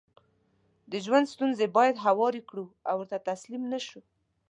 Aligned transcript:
دژوند 0.93 1.25
ستونزې 1.33 1.65
بايد 1.75 2.03
هوارې 2.05 2.41
کړو 2.49 2.65
او 2.89 2.95
ورته 2.99 3.17
تسليم 3.29 3.63
نشو 3.73 3.99